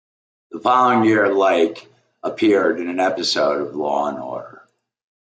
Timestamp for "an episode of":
2.89-3.75